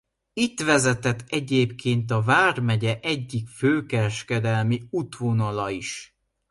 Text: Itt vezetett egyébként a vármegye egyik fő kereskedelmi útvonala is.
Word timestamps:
Itt 0.33 0.59
vezetett 0.61 1.23
egyébként 1.27 2.11
a 2.11 2.21
vármegye 2.21 2.99
egyik 3.01 3.47
fő 3.49 3.85
kereskedelmi 3.85 4.83
útvonala 4.89 5.69
is. 5.69 6.17